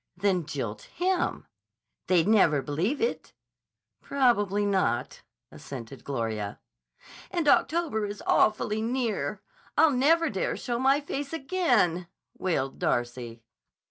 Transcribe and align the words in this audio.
"Then 0.17 0.47
jilt 0.47 0.81
him." 0.97 1.45
"They'd 2.07 2.27
never 2.27 2.63
believe 2.63 2.99
it." 3.01 3.33
"Probably 4.01 4.65
not," 4.65 5.21
assented 5.51 6.03
Gloria. 6.03 6.59
"And 7.29 7.47
October 7.47 8.07
is 8.07 8.23
awfully 8.25 8.81
near! 8.81 9.43
I'll 9.77 9.91
never 9.93 10.31
dare 10.31 10.57
show 10.57 10.79
my 10.79 11.01
face 11.01 11.33
again," 11.33 12.07
wailed 12.35 12.79
Darcy. 12.79 13.43